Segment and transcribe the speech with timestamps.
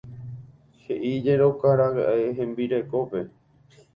[0.85, 3.21] He'íjekoraka'e hembirekópe.